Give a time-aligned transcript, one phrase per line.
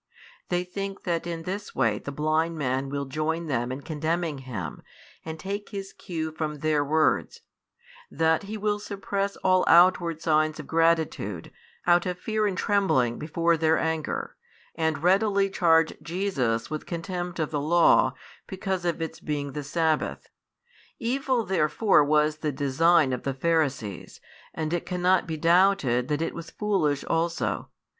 [0.49, 4.81] They think that in this way the blind man will join them in condemning Him,
[5.23, 7.41] and take his cue from their words;
[8.09, 11.51] that he will suppress all outward signs of gratitude,
[11.85, 14.35] out of fear and trembling before their anger,
[14.73, 18.15] and readily charge Jesus with contempt of the law,
[18.47, 20.29] because of its being the sabbath.
[20.97, 24.19] Evil therefore was the design of the Pharisees,
[24.51, 27.69] and it cannot be doubted that it was foolish also.